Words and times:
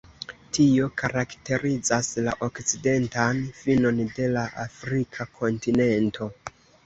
Tio 0.57 0.85
karakterizas 1.01 2.09
la 2.27 2.33
okcidentan 2.47 3.43
finon 3.59 4.01
de 4.17 4.31
la 4.37 4.47
Afrika 4.67 5.29
kontinento. 5.37 6.31